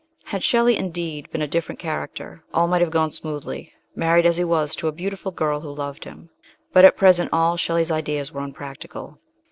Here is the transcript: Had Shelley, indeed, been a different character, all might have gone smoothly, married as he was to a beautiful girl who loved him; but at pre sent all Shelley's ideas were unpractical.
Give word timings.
Had 0.23 0.43
Shelley, 0.43 0.77
indeed, 0.77 1.29
been 1.29 1.43
a 1.43 1.47
different 1.47 1.77
character, 1.77 2.41
all 2.55 2.67
might 2.67 2.81
have 2.81 2.89
gone 2.89 3.11
smoothly, 3.11 3.71
married 3.95 4.25
as 4.25 4.37
he 4.37 4.43
was 4.43 4.75
to 4.77 4.87
a 4.87 4.91
beautiful 4.91 5.31
girl 5.31 5.59
who 5.59 5.69
loved 5.71 6.05
him; 6.05 6.31
but 6.73 6.83
at 6.83 6.97
pre 6.97 7.13
sent 7.13 7.29
all 7.31 7.55
Shelley's 7.55 7.91
ideas 7.91 8.31
were 8.31 8.41
unpractical. 8.41 9.19